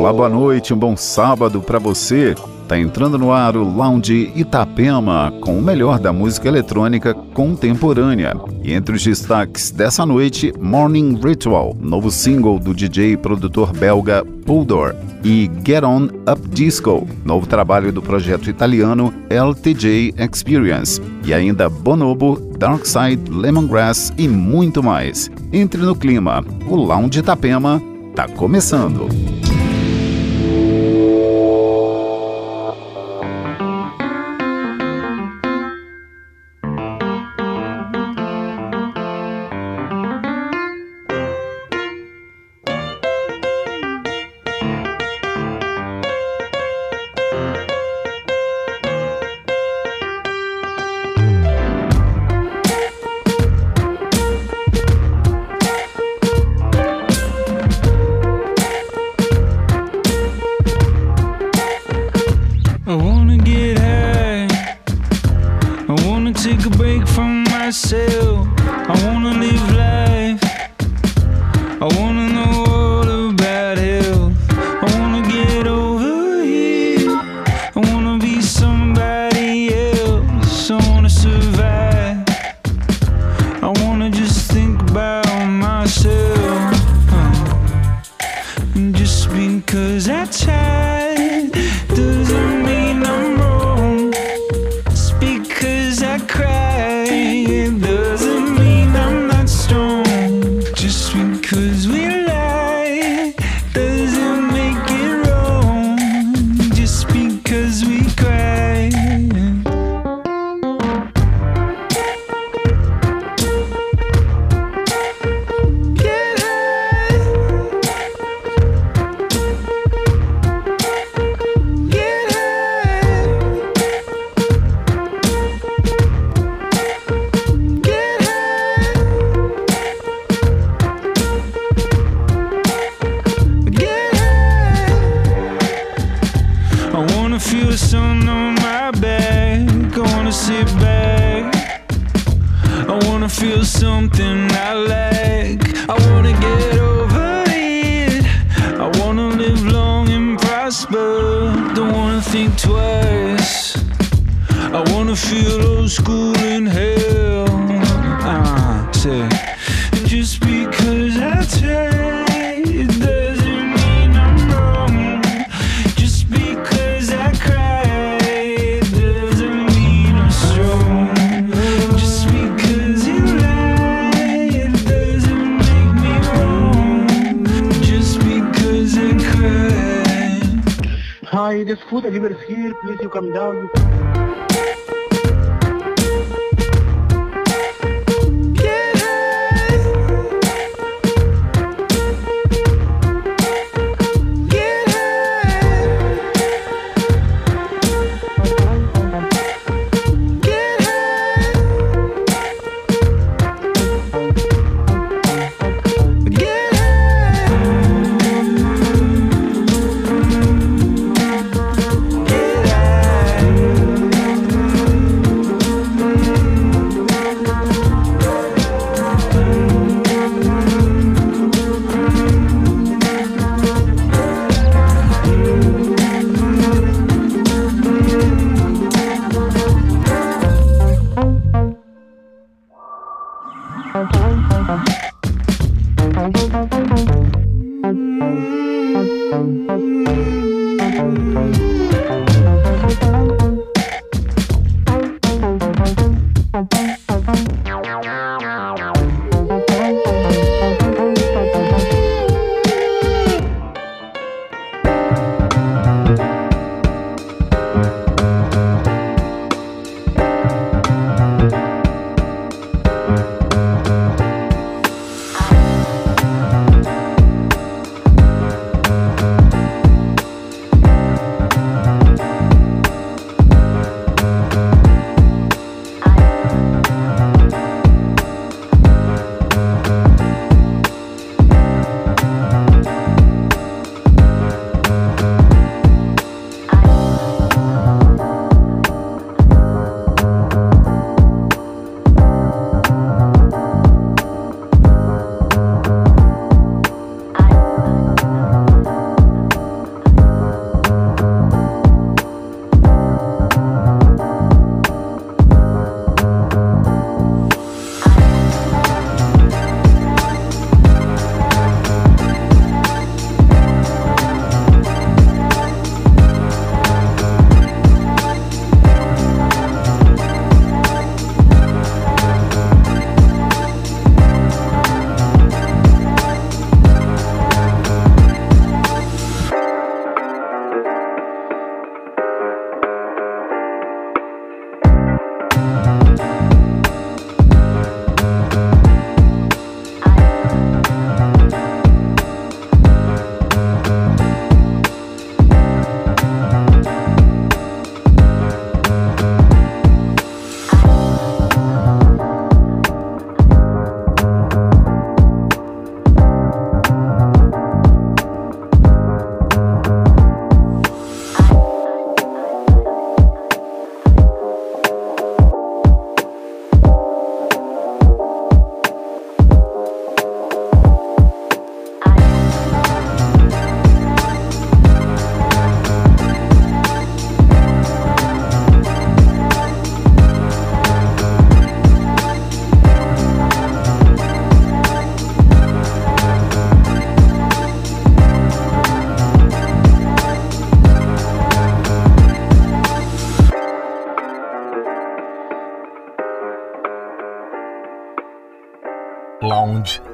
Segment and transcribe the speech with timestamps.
[0.00, 2.34] Olá, boa noite, um bom sábado para você.
[2.66, 8.34] Tá entrando no ar o Lounge Itapema, com o melhor da música eletrônica contemporânea.
[8.64, 14.94] E entre os destaques dessa noite, Morning Ritual, novo single do DJ produtor belga Puldor,
[15.22, 22.40] e Get On Up Disco, novo trabalho do projeto italiano LTJ Experience, e ainda Bonobo,
[22.58, 25.30] Darkside, Lemongrass e muito mais.
[25.52, 27.82] Entre no clima, o Lounge Itapema
[28.14, 29.06] tá começando.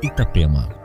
[0.02, 0.75] Itapema.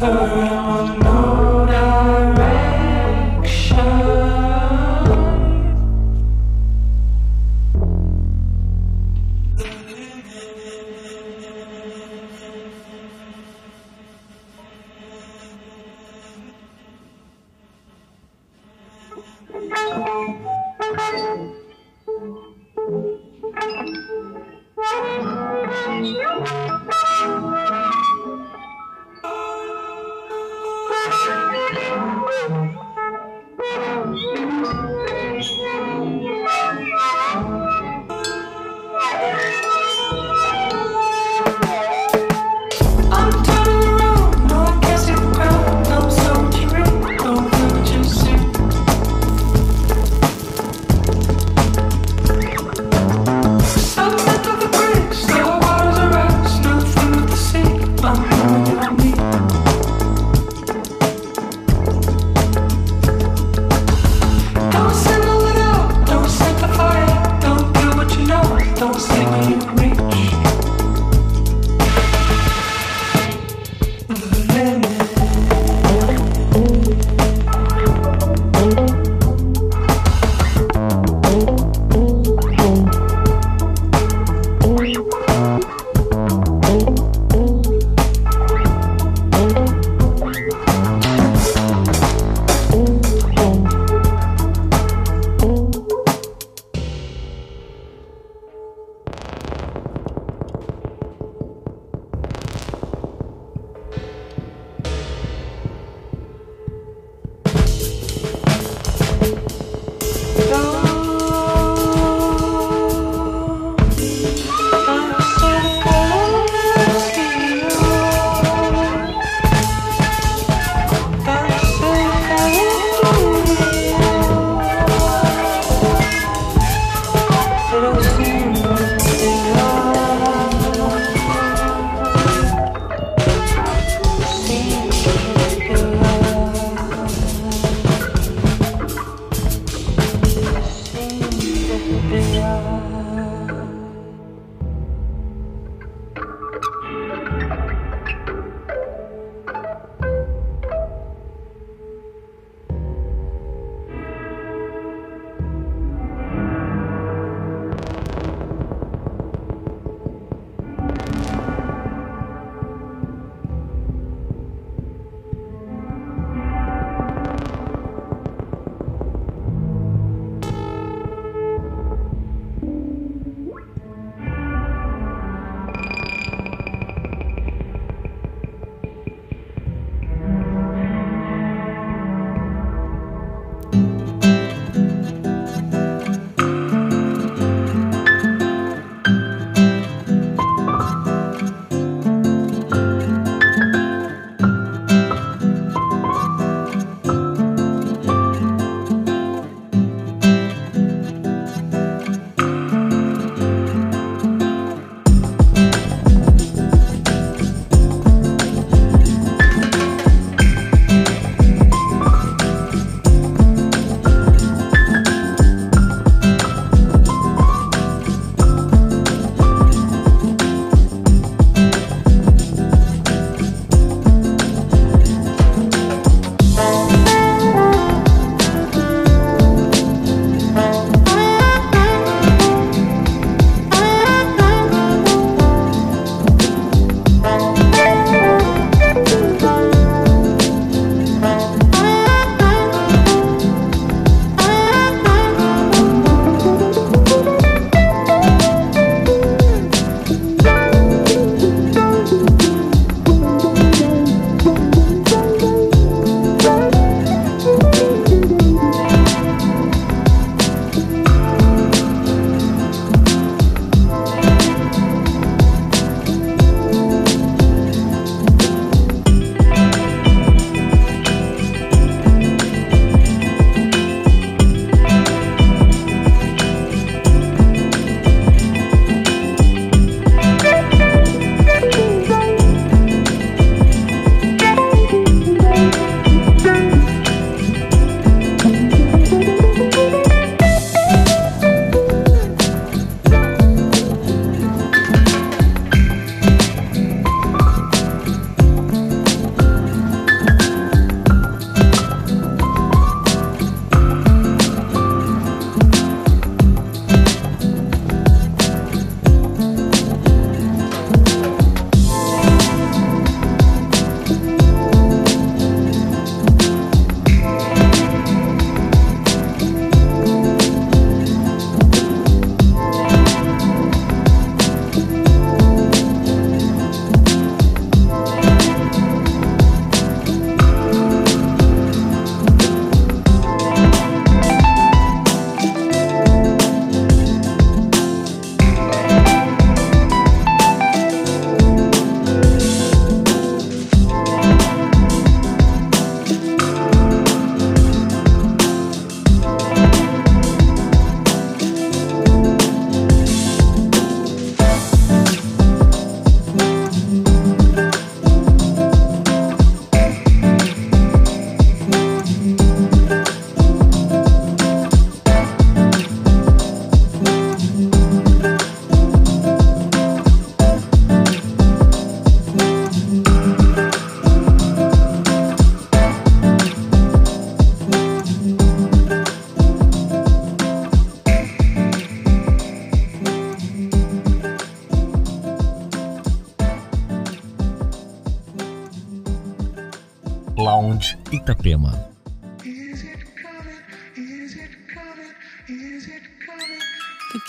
[0.00, 0.57] her.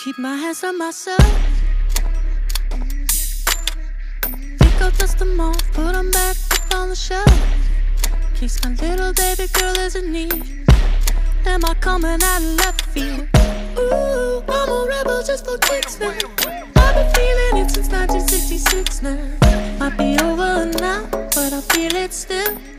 [0.10, 1.24] Keep my hands on myself.
[4.60, 7.32] Pick up dust them off, put them back up on the shelf.
[8.34, 10.66] Case my little baby girl is in need.
[11.46, 13.28] Am I coming out of left field?
[13.78, 16.18] Ooh, I'm a rebel just for kicks now.
[16.78, 19.20] I've been feeling it since 1966 now.
[19.78, 22.79] Might be over now, but I feel it still.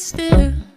[0.00, 0.69] still.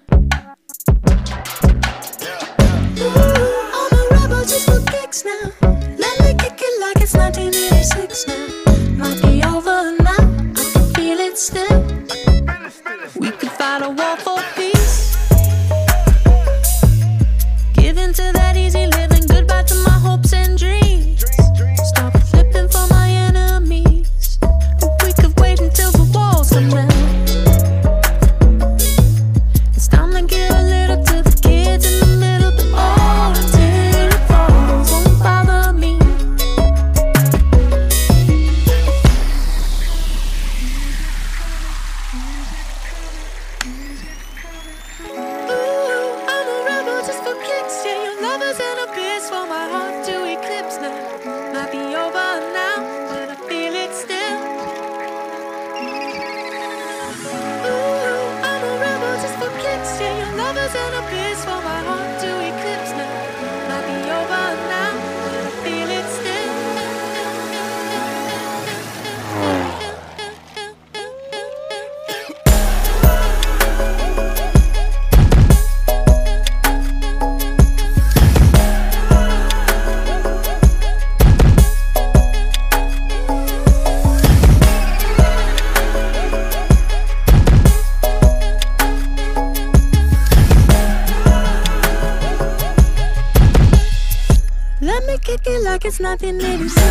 [96.06, 96.83] It like it's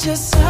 [0.00, 0.49] just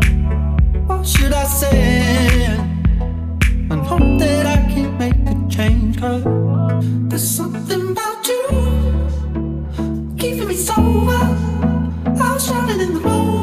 [1.03, 2.45] should I say?
[3.69, 5.99] And hope that I can make a change.
[5.99, 6.23] Cause
[7.09, 8.43] there's something about you
[10.17, 11.21] keeping me sober.
[12.05, 13.40] I was drowning in the moon.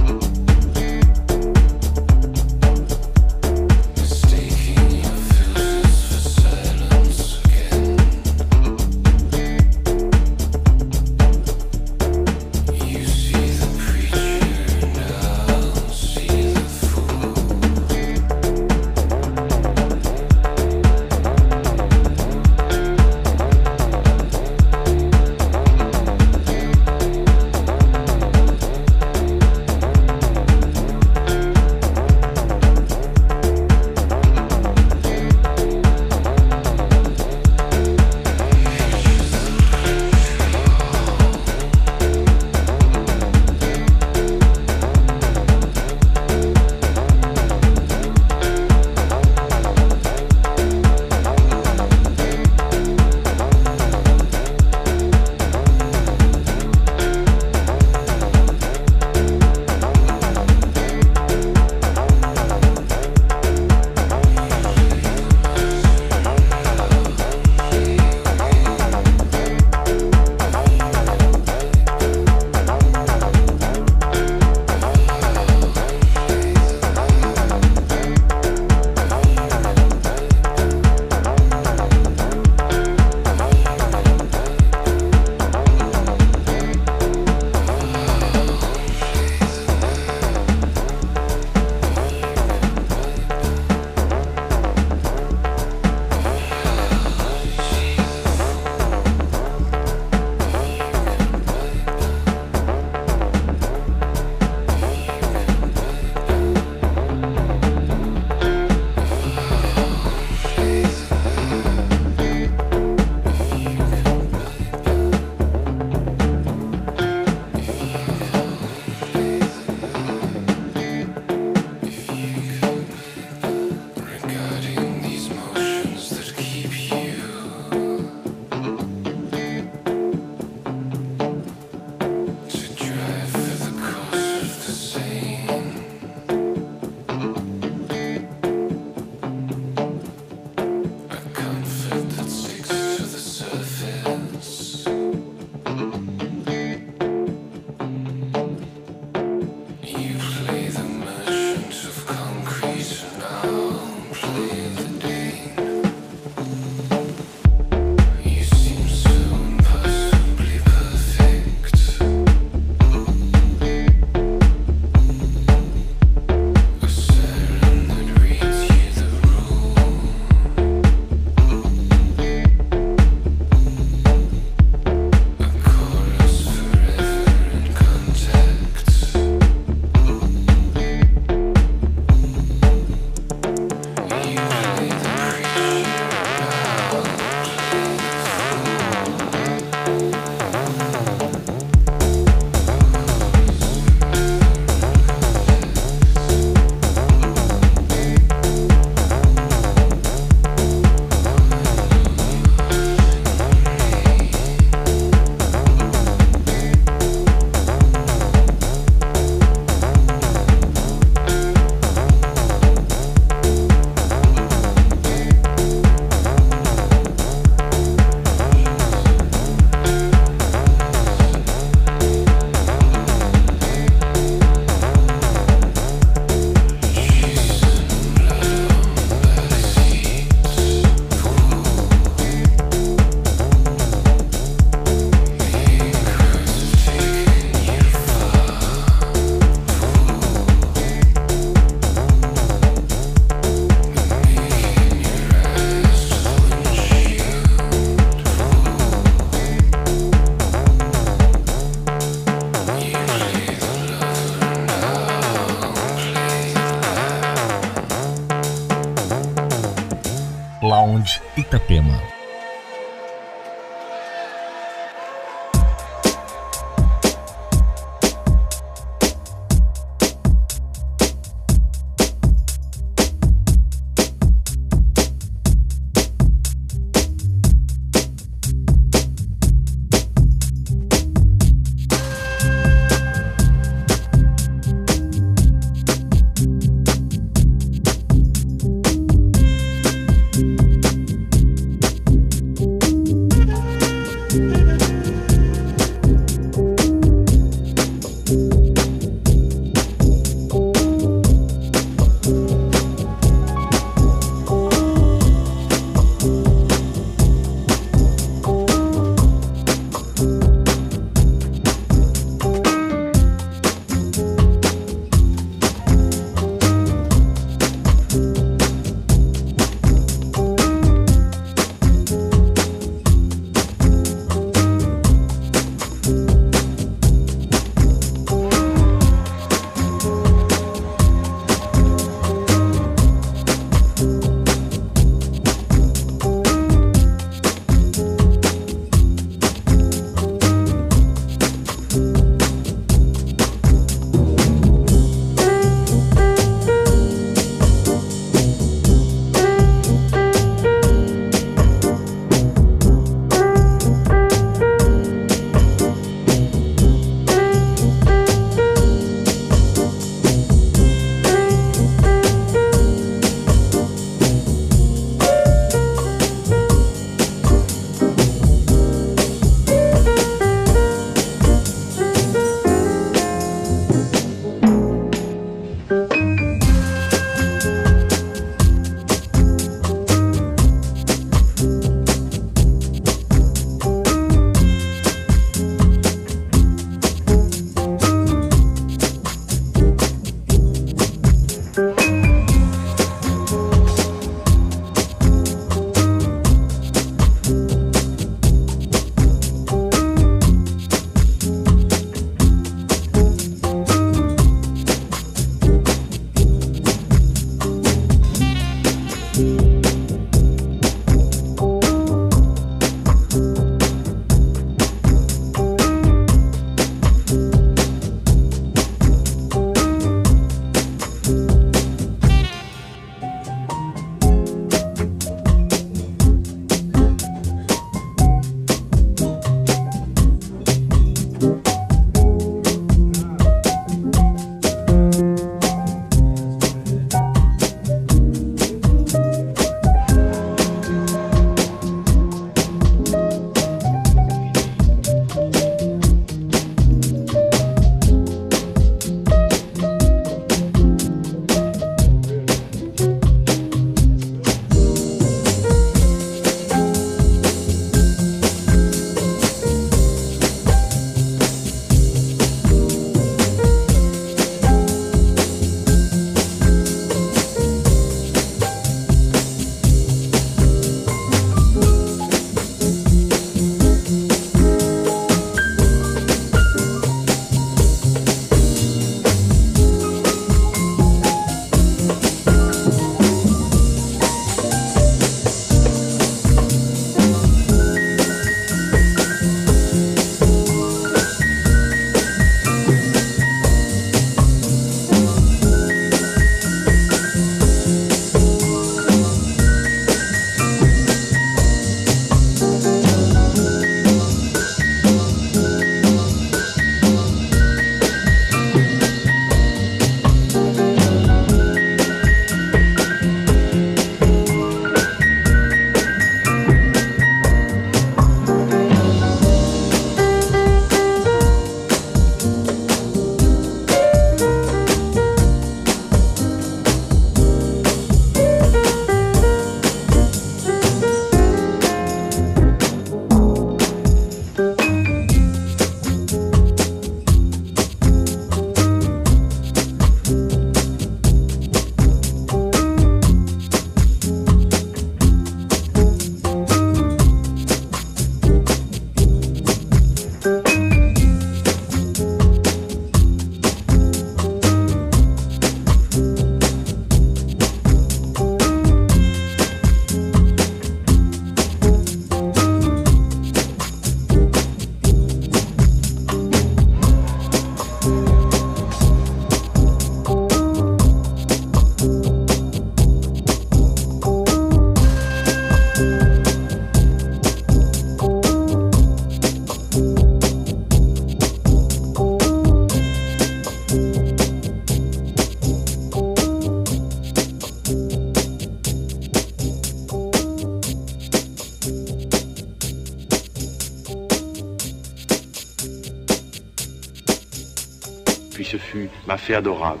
[599.26, 600.00] Ma fée adorable.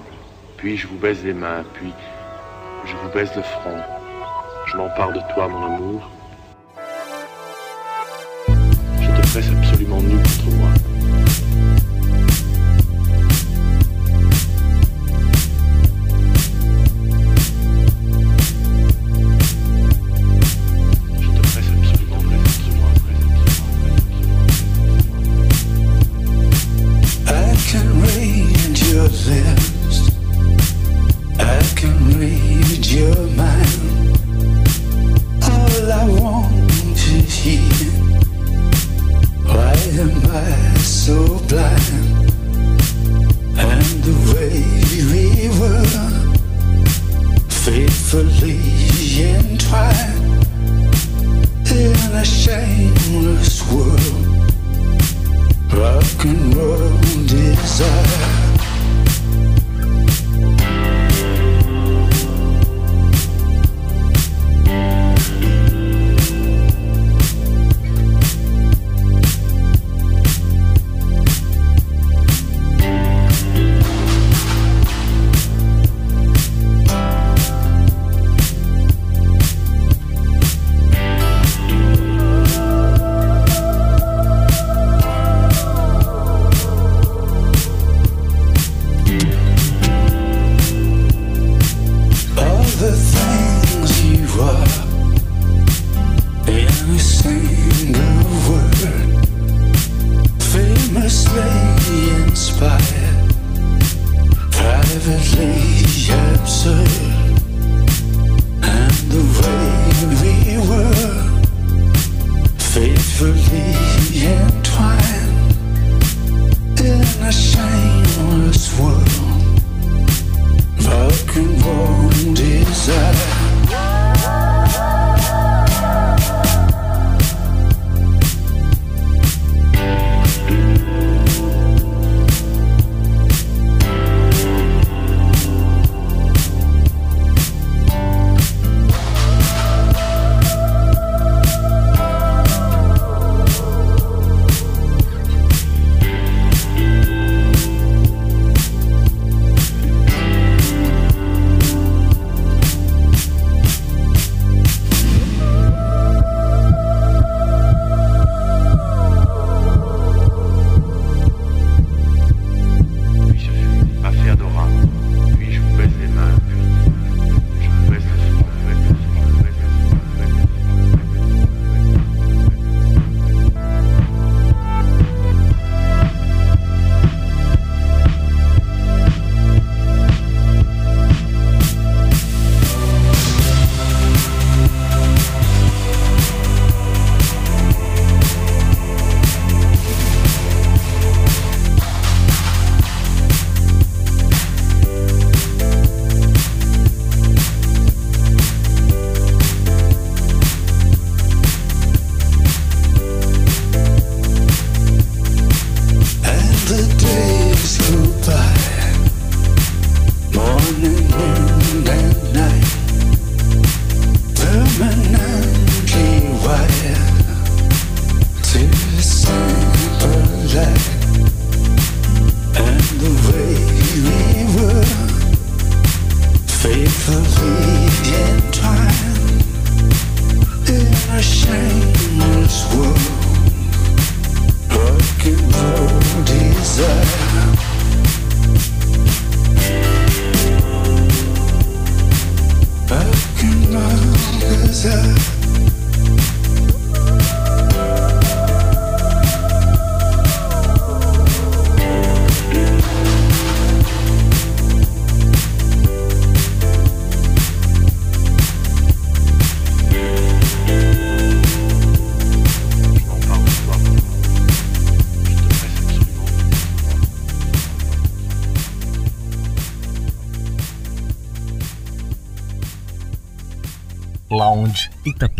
[0.56, 1.92] Puis je vous baise les mains, puis
[2.84, 3.78] je vous baise le front.
[4.66, 6.10] Je m'empare de toi, mon amour.
[8.48, 10.68] Je te presse absolument nu contre moi.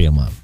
[0.04, 0.43] Itapema.